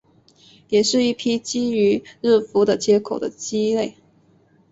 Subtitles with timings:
[0.69, 3.97] 也是一批基于字符的接口的基类。